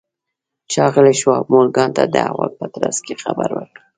ښاغلي 0.71 1.13
شواب 1.21 1.45
مورګان 1.53 1.89
ته 1.97 2.03
د 2.13 2.15
احوال 2.27 2.51
په 2.59 2.65
ترڅ 2.73 2.97
کې 3.05 3.13
خبر 3.23 3.49
ورکړ 3.53 3.81